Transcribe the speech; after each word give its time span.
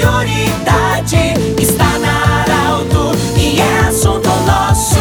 prioridade 0.00 1.34
está 1.60 1.98
na 1.98 2.40
Arauto 2.40 3.12
e 3.36 3.60
é 3.60 3.80
assunto 3.80 4.28
nosso. 4.46 4.98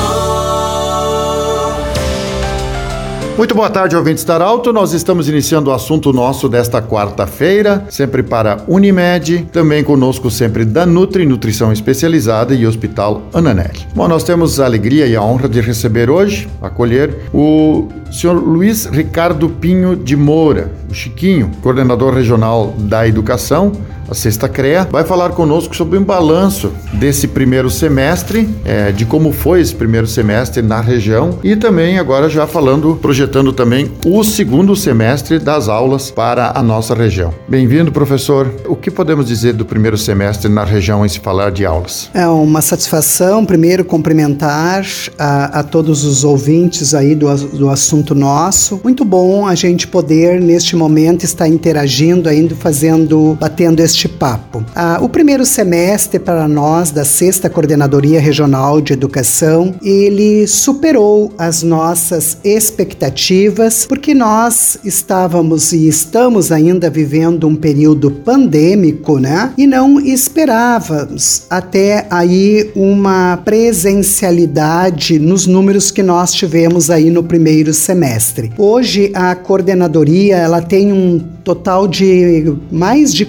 Muito 3.38 3.56
boa 3.56 3.70
tarde, 3.70 3.96
ouvintes 3.96 4.26
da 4.26 4.36
Arauto. 4.36 4.74
Nós 4.74 4.92
estamos 4.92 5.30
iniciando 5.30 5.70
o 5.70 5.74
assunto 5.74 6.12
nosso 6.12 6.50
desta 6.50 6.82
quarta-feira, 6.82 7.86
sempre 7.90 8.22
para 8.22 8.58
Unimed, 8.68 9.48
também 9.54 9.82
conosco 9.82 10.30
sempre 10.30 10.66
da 10.66 10.86
Nutri, 10.86 11.26
Nutrição 11.26 11.72
Especializada 11.72 12.54
e 12.54 12.68
Hospital 12.68 13.22
Ananelli. 13.34 13.88
Bom, 13.96 14.10
nós 14.10 14.26
temos 14.26 14.60
a 14.60 14.66
alegria 14.66 15.08
e 15.08 15.16
a 15.16 15.22
honra 15.22 15.48
de 15.48 15.62
receber 15.62 16.10
hoje, 16.10 16.50
acolher 16.62 17.16
o 17.34 17.88
senhor 18.12 18.34
Luiz 18.34 18.86
Ricardo 18.86 19.48
Pinho 19.48 19.96
de 19.96 20.18
Moura, 20.18 20.70
o 20.90 20.94
Chiquinho, 20.94 21.52
coordenador 21.62 22.14
regional 22.14 22.74
da 22.78 23.08
educação, 23.08 23.72
a 24.10 24.16
Sexta 24.16 24.50
CREA, 24.50 24.88
vai 24.92 25.04
falar 25.04 25.30
conosco 25.30 25.76
sobre 25.76 25.98
um 25.98 26.04
balanço 26.04 26.72
desse 26.94 27.28
primeiro 27.28 27.70
semestre, 27.70 28.50
é, 28.66 28.92
de 28.92 29.06
como 29.06 29.32
foi 29.32 29.62
esse 29.62 29.76
primeiro 29.76 30.08
semestre 30.08 30.62
na 30.62 30.82
região 30.82 31.40
e 31.44 31.56
também 31.56 32.00
agora 32.00 32.30
já 32.30 32.48
falando, 32.48 32.98
projetando 33.02 33.54
também 33.54 33.92
o 34.06 34.24
segundo 34.24 34.76
semestre 34.76 35.38
das 35.40 35.68
aulas 35.68 36.10
para 36.10 36.52
a 36.56 36.64
nossa 36.64 36.96
região. 36.96 37.34
Bem-vindo, 37.48 37.92
professor. 37.92 38.52
O 38.68 38.76
que 38.76 38.90
podemos 38.90 39.28
dizer 39.28 39.54
do 39.54 39.66
primeiro 39.66 39.98
semestre 39.98 40.50
na 40.50 40.64
região 40.64 41.06
em 41.06 41.10
se 41.10 41.20
falar 41.20 41.52
de 41.52 41.66
aulas? 41.66 42.10
É 42.14 42.28
uma 42.28 42.62
satisfação, 42.62 43.46
primeiro, 43.46 43.86
cumprimentar 43.86 44.86
a, 45.18 45.60
a 45.60 45.64
todos 45.64 46.04
os 46.04 46.24
ouvintes 46.24 46.94
aí 46.94 47.14
do, 47.14 47.34
do 47.50 47.70
assunto 47.70 48.16
nosso. 48.16 48.80
Muito 48.84 49.06
bom 49.06 49.48
a 49.48 49.56
gente 49.56 49.88
poder, 49.88 50.42
neste 50.42 50.76
momento, 50.76 51.24
estar 51.24 51.48
interagindo, 51.48 52.28
ainda 52.28 52.56
fazendo, 52.56 53.38
batendo 53.40 53.82
este 53.82 53.99
papo. 54.08 54.64
Ah, 54.76 55.00
o 55.02 55.10
primeiro 55.10 55.46
semestre 55.46 56.20
para 56.20 56.48
nós 56.48 56.92
da 56.92 57.04
Sexta 57.04 57.50
Coordenadoria 57.50 58.20
Regional 58.20 58.80
de 58.80 58.94
Educação, 58.94 59.76
ele 59.84 60.48
superou 60.48 61.34
as 61.38 61.64
nossas 61.64 62.38
expectativas, 62.44 63.86
porque 63.86 64.14
nós 64.14 64.80
estávamos 64.84 65.74
e 65.74 65.88
estamos 65.88 66.52
ainda 66.52 66.90
vivendo 66.90 67.48
um 67.48 67.56
período 67.56 68.12
pandêmico, 68.12 69.18
né? 69.20 69.52
E 69.58 69.66
não 69.66 70.00
esperávamos 70.00 71.44
até 71.50 72.06
aí 72.10 72.72
uma 72.76 73.38
presencialidade 73.44 75.18
nos 75.20 75.48
números 75.48 75.92
que 75.92 76.04
nós 76.04 76.34
tivemos 76.34 76.90
aí 76.90 77.10
no 77.10 77.24
primeiro 77.24 77.74
semestre. 77.74 78.52
Hoje 78.58 79.12
a 79.14 79.36
coordenadoria, 79.36 80.38
ela 80.38 80.62
tem 80.62 80.94
um 80.94 81.20
total 81.44 81.88
de 81.88 82.56
mais 82.72 83.14
de 83.14 83.26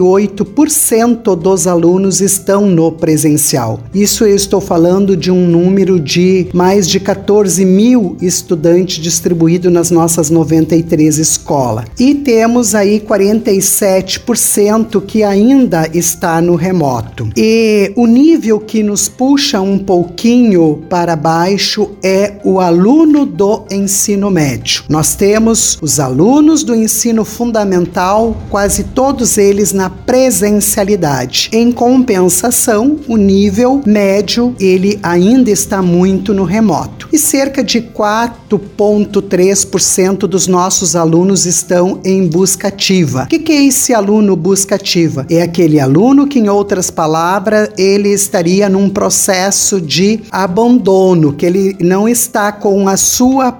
48% 0.00 1.36
dos 1.36 1.66
alunos 1.66 2.22
estão 2.22 2.66
no 2.66 2.90
presencial. 2.90 3.80
Isso 3.94 4.24
eu 4.24 4.34
estou 4.34 4.60
falando 4.60 5.14
de 5.14 5.30
um 5.30 5.46
número 5.46 6.00
de 6.00 6.48
mais 6.54 6.88
de 6.88 6.98
14 6.98 7.64
mil 7.66 8.16
estudantes 8.20 9.02
distribuídos 9.02 9.70
nas 9.70 9.90
nossas 9.90 10.30
93 10.30 11.18
escolas. 11.18 11.84
E 11.98 12.14
temos 12.14 12.74
aí 12.74 13.00
47% 13.00 15.02
que 15.06 15.22
ainda 15.22 15.88
está 15.92 16.40
no 16.40 16.54
remoto. 16.54 17.28
E 17.36 17.92
o 17.94 18.06
nível 18.06 18.58
que 18.58 18.82
nos 18.82 19.08
puxa 19.08 19.60
um 19.60 19.78
pouquinho 19.78 20.82
para 20.88 21.14
baixo 21.14 21.90
é 22.02 22.36
o 22.42 22.58
aluno 22.58 23.26
do 23.26 23.64
ensino 23.70 24.30
médio. 24.30 24.84
Nós 24.88 25.14
temos 25.14 25.78
os 25.82 26.00
alunos 26.00 26.64
do 26.64 26.74
ensino 26.74 27.24
fundamental, 27.24 28.36
quase 28.48 28.84
todos 28.84 29.36
eles 29.36 29.72
na 29.72 29.89
presencialidade. 29.90 31.50
Em 31.52 31.72
compensação, 31.72 33.00
o 33.08 33.16
nível 33.16 33.82
médio 33.84 34.54
ele 34.60 35.00
ainda 35.02 35.50
está 35.50 35.82
muito 35.82 36.32
no 36.32 36.44
remoto. 36.44 37.08
E 37.12 37.18
cerca 37.18 37.64
de 37.64 37.80
4,3% 37.80 40.20
dos 40.20 40.46
nossos 40.46 40.96
alunos 40.96 41.46
estão 41.46 42.00
em 42.04 42.26
busca 42.26 42.68
ativa. 42.68 43.24
O 43.24 43.26
que, 43.26 43.38
que 43.38 43.52
é 43.52 43.66
esse 43.66 43.92
aluno 43.92 44.36
busca 44.36 44.76
ativa? 44.76 45.26
É 45.28 45.42
aquele 45.42 45.80
aluno 45.80 46.26
que, 46.26 46.38
em 46.38 46.48
outras 46.48 46.90
palavras, 46.90 47.68
ele 47.76 48.08
estaria 48.10 48.68
num 48.68 48.88
processo 48.88 49.80
de 49.80 50.20
abandono, 50.30 51.32
que 51.32 51.44
ele 51.44 51.76
não 51.80 52.08
está 52.08 52.52
com 52.52 52.88
a 52.88 52.96
sua 52.96 53.50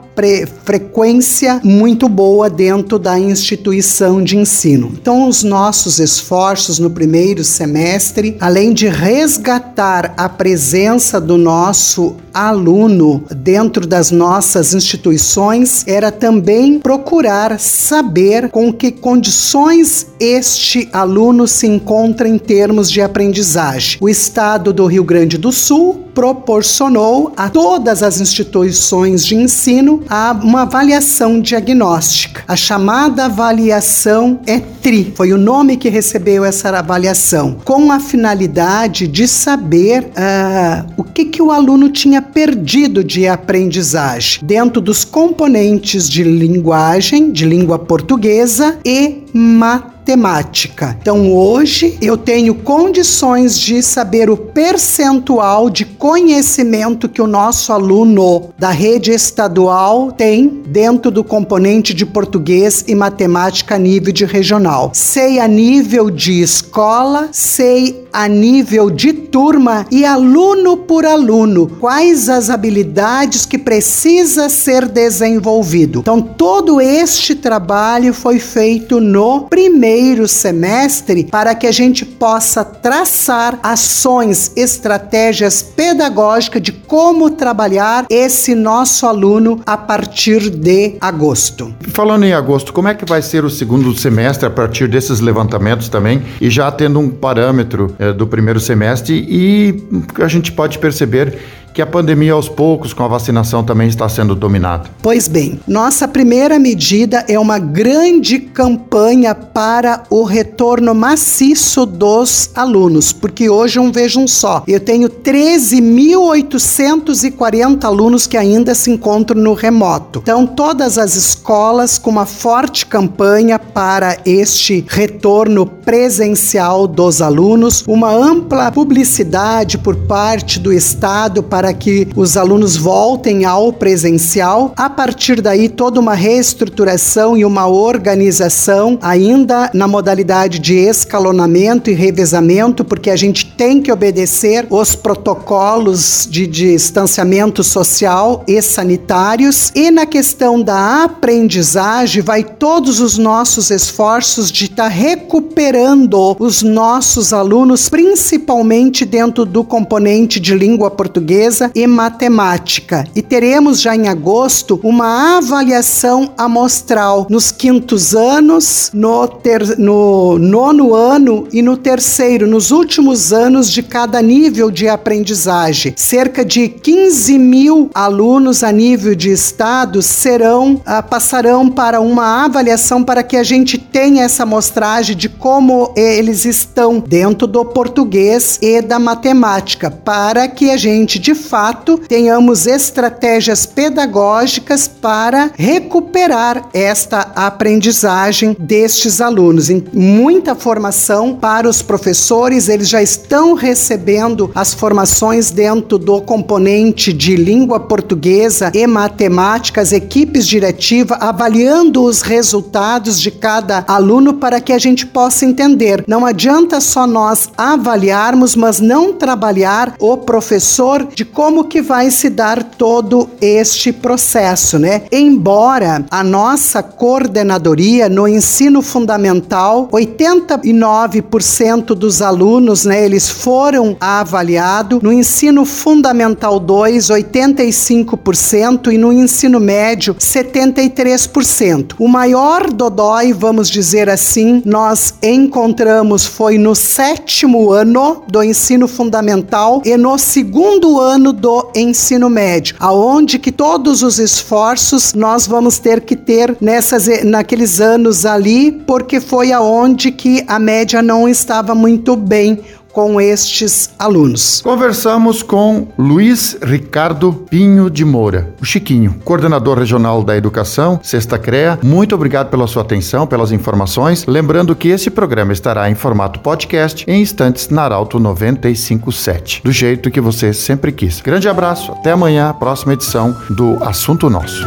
frequência 0.64 1.60
muito 1.64 2.08
boa 2.08 2.48
dentro 2.48 2.98
da 2.98 3.18
instituição 3.18 4.22
de 4.22 4.36
ensino. 4.36 4.92
Então, 5.00 5.28
os 5.28 5.42
nossos 5.42 5.98
esforços 5.98 6.78
no 6.78 6.90
primeiro 6.90 7.44
semestre, 7.44 8.36
além 8.40 8.72
de 8.72 8.88
resgatar 8.88 10.14
a 10.16 10.28
presença 10.28 11.20
do 11.20 11.36
nosso 11.36 12.16
aluno 12.32 13.24
dentro 13.36 13.86
das 13.86 14.10
nossas 14.10 14.74
instituições, 14.74 15.84
era 15.86 16.12
também 16.12 16.78
procurar 16.78 17.58
saber 17.58 18.48
com 18.50 18.72
que 18.72 18.90
condições 18.90 20.06
este 20.18 20.88
aluno 20.92 21.46
se 21.48 21.66
encontra 21.66 22.28
em 22.28 22.38
termos 22.38 22.90
de 22.90 23.00
aprendizagem. 23.00 23.98
O 24.00 24.08
estado 24.08 24.72
do 24.72 24.86
Rio 24.86 25.04
Grande 25.04 25.36
do 25.36 25.50
Sul 25.50 26.09
proporcionou 26.14 27.32
a 27.36 27.48
todas 27.48 28.02
as 28.02 28.20
instituições 28.20 29.24
de 29.24 29.34
ensino 29.34 30.02
uma 30.42 30.62
avaliação 30.62 31.40
diagnóstica. 31.40 32.42
A 32.46 32.56
chamada 32.56 33.26
avaliação 33.26 34.40
é 34.46 34.60
TRI, 34.60 35.12
foi 35.14 35.32
o 35.32 35.38
nome 35.38 35.76
que 35.76 35.88
recebeu 35.88 36.44
essa 36.44 36.70
avaliação, 36.70 37.56
com 37.64 37.92
a 37.92 38.00
finalidade 38.00 39.06
de 39.06 39.28
saber 39.28 40.04
uh, 40.04 40.92
o 40.96 41.04
que, 41.04 41.26
que 41.26 41.42
o 41.42 41.50
aluno 41.50 41.90
tinha 41.90 42.22
perdido 42.22 43.04
de 43.04 43.26
aprendizagem 43.26 44.40
dentro 44.42 44.80
dos 44.80 45.04
componentes 45.04 46.08
de 46.08 46.22
linguagem, 46.22 47.30
de 47.30 47.44
língua 47.44 47.78
portuguesa 47.78 48.78
e 48.84 49.19
matemática 49.32 50.00
temática. 50.10 50.96
Então 51.00 51.32
hoje 51.32 51.96
eu 52.02 52.16
tenho 52.16 52.52
condições 52.54 53.56
de 53.56 53.80
saber 53.80 54.28
o 54.28 54.36
percentual 54.36 55.70
de 55.70 55.84
conhecimento 55.84 57.08
que 57.08 57.22
o 57.22 57.28
nosso 57.28 57.72
aluno 57.72 58.50
da 58.58 58.70
rede 58.70 59.12
estadual 59.12 60.10
tem 60.10 60.62
dentro 60.66 61.12
do 61.12 61.22
componente 61.22 61.94
de 61.94 62.04
português 62.04 62.84
e 62.88 62.94
matemática 62.94 63.76
a 63.76 63.78
nível 63.78 64.12
de 64.12 64.24
regional. 64.24 64.90
Sei 64.94 65.38
a 65.38 65.46
nível 65.46 66.10
de 66.10 66.40
escola, 66.40 67.28
sei 67.30 68.08
a 68.12 68.28
nível 68.28 68.90
de 68.90 69.12
turma 69.12 69.86
e 69.90 70.04
aluno 70.04 70.76
por 70.76 71.04
aluno 71.06 71.66
quais 71.80 72.28
as 72.28 72.50
habilidades 72.50 73.46
que 73.46 73.58
precisa 73.58 74.48
ser 74.48 74.86
desenvolvido. 74.86 76.00
Então 76.00 76.20
todo 76.20 76.80
este 76.80 77.34
trabalho 77.34 78.12
foi 78.12 78.38
feito 78.38 79.00
no 79.00 79.42
primeiro 79.42 80.26
semestre 80.26 81.24
para 81.24 81.54
que 81.54 81.66
a 81.66 81.72
gente 81.72 82.04
possa 82.04 82.64
traçar 82.64 83.58
ações, 83.62 84.52
estratégias 84.56 85.62
pedagógicas 85.62 86.62
de 86.62 86.72
como 86.72 87.30
trabalhar 87.30 88.06
esse 88.10 88.54
nosso 88.54 89.06
aluno 89.06 89.60
a 89.64 89.76
partir 89.76 90.50
de 90.50 90.96
agosto. 91.00 91.74
Falando 91.88 92.24
em 92.24 92.32
agosto, 92.32 92.72
como 92.72 92.88
é 92.88 92.94
que 92.94 93.04
vai 93.04 93.22
ser 93.22 93.44
o 93.44 93.50
segundo 93.50 93.94
semestre 93.96 94.46
a 94.46 94.50
partir 94.50 94.88
desses 94.88 95.20
levantamentos 95.20 95.88
também 95.88 96.22
e 96.40 96.50
já 96.50 96.70
tendo 96.70 96.98
um 96.98 97.08
parâmetro 97.08 97.94
do 98.16 98.26
primeiro 98.26 98.58
semestre 98.58 99.14
e 99.28 99.84
a 100.22 100.28
gente 100.28 100.52
pode 100.52 100.78
perceber 100.78 101.38
que 101.72 101.80
a 101.82 101.86
pandemia 101.86 102.32
aos 102.32 102.48
poucos 102.48 102.92
com 102.92 103.04
a 103.04 103.08
vacinação 103.08 103.62
também 103.62 103.86
está 103.88 104.08
sendo 104.08 104.34
dominada? 104.34 104.90
Pois 105.02 105.28
bem, 105.28 105.60
nossa 105.66 106.08
primeira 106.08 106.58
medida 106.58 107.24
é 107.28 107.38
uma 107.38 107.58
grande 107.58 108.38
campanha 108.38 109.34
para 109.34 110.02
o 110.10 110.24
retorno 110.24 110.94
maciço 110.94 111.86
dos 111.86 112.50
alunos, 112.54 113.12
porque 113.12 113.48
hoje 113.48 113.78
um 113.78 113.90
vejam 113.92 114.26
só, 114.26 114.64
eu 114.66 114.80
tenho 114.80 115.08
13.840 115.08 117.84
alunos 117.84 118.26
que 118.26 118.36
ainda 118.36 118.74
se 118.74 118.90
encontram 118.90 119.40
no 119.40 119.54
remoto. 119.54 120.18
Então 120.22 120.46
todas 120.46 120.98
as 120.98 121.14
escolas 121.14 121.96
com 121.98 122.10
uma 122.10 122.26
forte 122.26 122.84
campanha 122.86 123.56
para 123.58 124.18
este 124.24 124.84
retorno 124.88 125.66
presencial 125.66 126.86
dos 126.86 127.20
alunos, 127.22 127.84
uma 127.86 128.10
ampla 128.10 128.72
publicidade 128.72 129.78
por 129.78 129.96
parte 129.96 130.58
do 130.58 130.72
estado 130.72 131.42
para 131.42 131.59
para 131.60 131.74
que 131.74 132.08
os 132.16 132.38
alunos 132.38 132.74
voltem 132.74 133.44
ao 133.44 133.70
presencial. 133.70 134.72
A 134.74 134.88
partir 134.88 135.42
daí, 135.42 135.68
toda 135.68 136.00
uma 136.00 136.14
reestruturação 136.14 137.36
e 137.36 137.44
uma 137.44 137.66
organização, 137.66 138.98
ainda 139.02 139.70
na 139.74 139.86
modalidade 139.86 140.58
de 140.58 140.76
escalonamento 140.76 141.90
e 141.90 141.92
revezamento, 141.92 142.82
porque 142.82 143.10
a 143.10 143.16
gente 143.16 143.49
tem 143.60 143.82
que 143.82 143.92
obedecer 143.92 144.66
os 144.70 144.94
protocolos 144.94 146.26
de 146.30 146.46
distanciamento 146.46 147.62
social 147.62 148.42
e 148.48 148.62
sanitários. 148.62 149.70
E 149.74 149.90
na 149.90 150.06
questão 150.06 150.62
da 150.62 151.04
aprendizagem, 151.04 152.22
vai 152.22 152.42
todos 152.42 153.00
os 153.00 153.18
nossos 153.18 153.70
esforços 153.70 154.50
de 154.50 154.64
estar 154.64 154.84
tá 154.84 154.88
recuperando 154.88 156.34
os 156.38 156.62
nossos 156.62 157.34
alunos, 157.34 157.90
principalmente 157.90 159.04
dentro 159.04 159.44
do 159.44 159.62
componente 159.62 160.40
de 160.40 160.54
língua 160.54 160.90
portuguesa 160.90 161.70
e 161.74 161.86
matemática. 161.86 163.06
E 163.14 163.20
teremos 163.20 163.82
já 163.82 163.94
em 163.94 164.08
agosto 164.08 164.80
uma 164.82 165.36
avaliação 165.36 166.32
amostral 166.38 167.26
nos 167.28 167.52
quintos 167.52 168.14
anos, 168.14 168.90
no, 168.94 169.28
ter, 169.28 169.76
no 169.76 170.38
nono 170.38 170.94
ano 170.94 171.46
e 171.52 171.60
no 171.60 171.76
terceiro, 171.76 172.46
nos 172.46 172.70
últimos 172.70 173.34
anos 173.34 173.49
de 173.50 173.82
cada 173.82 174.22
nível 174.22 174.70
de 174.70 174.88
aprendizagem. 174.88 175.92
Cerca 175.96 176.44
de 176.44 176.68
15 176.68 177.38
mil 177.38 177.90
alunos 177.92 178.62
a 178.62 178.70
nível 178.70 179.14
de 179.14 179.30
estado 179.30 180.00
serão, 180.02 180.80
ah, 180.86 181.02
passarão 181.02 181.68
para 181.68 182.00
uma 182.00 182.44
avaliação 182.44 183.02
para 183.02 183.22
que 183.22 183.36
a 183.36 183.42
gente 183.42 183.76
tenha 183.76 184.24
essa 184.24 184.44
amostragem 184.44 185.16
de 185.16 185.28
como 185.28 185.92
eles 185.96 186.44
estão 186.44 187.00
dentro 187.00 187.46
do 187.46 187.64
português 187.64 188.58
e 188.62 188.80
da 188.80 188.98
matemática, 188.98 189.90
para 189.90 190.46
que 190.46 190.70
a 190.70 190.76
gente 190.76 191.18
de 191.18 191.34
fato 191.34 191.98
tenhamos 191.98 192.66
estratégias 192.66 193.66
pedagógicas 193.66 194.86
para 194.86 195.50
recuperar 195.56 196.68
esta 196.72 197.32
aprendizagem 197.34 198.56
destes 198.58 199.20
alunos. 199.20 199.68
Muita 199.92 200.54
formação 200.54 201.34
para 201.34 201.68
os 201.68 201.82
professores, 201.82 202.68
eles 202.68 202.88
já 202.88 203.02
estão 203.02 203.29
recebendo 203.54 204.50
as 204.54 204.74
formações 204.74 205.50
dentro 205.50 205.98
do 205.98 206.20
componente 206.20 207.12
de 207.12 207.36
língua 207.36 207.78
portuguesa 207.78 208.72
e 208.74 208.86
matemática, 208.86 209.80
as 209.80 209.92
equipes 209.92 210.46
diretivas 210.46 211.18
avaliando 211.20 212.02
os 212.02 212.22
resultados 212.22 213.20
de 213.20 213.30
cada 213.30 213.84
aluno 213.86 214.34
para 214.34 214.60
que 214.60 214.72
a 214.72 214.78
gente 214.78 215.06
possa 215.06 215.44
entender. 215.44 216.04
Não 216.06 216.26
adianta 216.26 216.80
só 216.80 217.06
nós 217.06 217.48
avaliarmos, 217.56 218.56
mas 218.56 218.80
não 218.80 219.12
trabalhar 219.12 219.94
o 219.98 220.16
professor 220.16 221.06
de 221.14 221.24
como 221.24 221.64
que 221.64 221.80
vai 221.80 222.10
se 222.10 222.28
dar 222.28 222.62
todo 222.62 223.28
este 223.40 223.92
processo, 223.92 224.78
né? 224.78 225.02
Embora 225.12 226.04
a 226.10 226.24
nossa 226.24 226.82
coordenadoria 226.82 228.08
no 228.08 228.26
ensino 228.26 228.82
fundamental, 228.82 229.88
89% 229.92 231.94
dos 231.94 232.22
alunos, 232.22 232.84
né, 232.84 233.04
eles 233.04 233.19
foram 233.28 233.96
avaliados, 234.00 235.02
no 235.02 235.12
ensino 235.12 235.64
fundamental 235.64 236.58
2, 236.58 237.08
85% 237.08 238.92
e 238.92 238.98
no 238.98 239.12
ensino 239.12 239.60
médio 239.60 240.14
73%. 240.14 241.94
O 241.98 242.08
maior 242.08 242.70
dodói, 242.70 243.32
vamos 243.32 243.68
dizer 243.68 244.08
assim, 244.08 244.62
nós 244.64 245.14
encontramos 245.22 246.24
foi 246.26 246.58
no 246.58 246.74
sétimo 246.74 247.72
ano 247.72 248.22
do 248.28 248.42
ensino 248.42 248.86
fundamental 248.86 249.82
e 249.84 249.96
no 249.96 250.18
segundo 250.18 251.00
ano 251.00 251.32
do 251.32 251.70
ensino 251.74 252.30
médio, 252.30 252.76
aonde 252.78 253.38
que 253.38 253.52
todos 253.52 254.02
os 254.02 254.18
esforços 254.18 255.14
nós 255.14 255.46
vamos 255.46 255.78
ter 255.78 256.00
que 256.00 256.16
ter 256.16 256.56
nessas 256.60 257.24
naqueles 257.24 257.80
anos 257.80 258.24
ali, 258.24 258.72
porque 258.86 259.20
foi 259.20 259.52
aonde 259.52 260.10
que 260.10 260.44
a 260.46 260.58
média 260.58 261.02
não 261.02 261.28
estava 261.28 261.74
muito 261.74 262.16
bem 262.16 262.60
com 262.92 263.20
estes 263.20 263.90
alunos. 263.98 264.60
Conversamos 264.62 265.42
com 265.42 265.88
Luiz 265.98 266.56
Ricardo 266.62 267.32
Pinho 267.32 267.88
de 267.90 268.04
Moura, 268.04 268.54
o 268.60 268.64
Chiquinho, 268.64 269.16
coordenador 269.24 269.78
regional 269.78 270.22
da 270.22 270.36
educação, 270.36 270.98
Sexta 271.02 271.38
CREA. 271.38 271.78
Muito 271.82 272.14
obrigado 272.14 272.50
pela 272.50 272.66
sua 272.66 272.82
atenção, 272.82 273.26
pelas 273.26 273.52
informações. 273.52 274.26
Lembrando 274.26 274.74
que 274.74 274.88
esse 274.88 275.10
programa 275.10 275.52
estará 275.52 275.90
em 275.90 275.94
formato 275.94 276.40
podcast 276.40 277.04
em 277.08 277.22
instantes 277.22 277.68
na 277.68 277.82
Arauto 277.82 278.18
957, 278.18 279.62
do 279.64 279.72
jeito 279.72 280.10
que 280.10 280.20
você 280.20 280.52
sempre 280.52 280.92
quis. 280.92 281.20
Grande 281.20 281.48
abraço, 281.48 281.92
até 281.92 282.12
amanhã, 282.12 282.52
próxima 282.52 282.92
edição 282.92 283.36
do 283.48 283.82
Assunto 283.82 284.28
Nosso. 284.28 284.64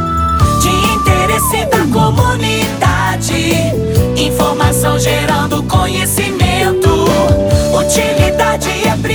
De 0.61 0.69
interesse 0.69 1.65
da 1.65 1.85
comunidade, 1.91 3.02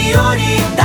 priori 0.09 0.78